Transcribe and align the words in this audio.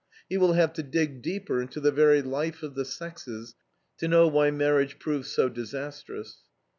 He 0.27 0.35
will 0.35 0.53
have 0.53 0.73
to 0.73 0.81
dig 0.81 1.21
deeper 1.21 1.61
into 1.61 1.79
the 1.79 1.91
very 1.91 2.23
life 2.23 2.63
of 2.63 2.73
the 2.73 2.85
sexes 2.85 3.53
to 3.99 4.07
know 4.07 4.27
why 4.27 4.49
marriage 4.49 4.97
proves 4.97 5.27
so 5.29 5.47
disastrous. 5.47 6.37